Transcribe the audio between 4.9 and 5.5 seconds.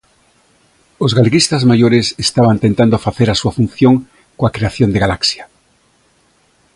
de Galaxia.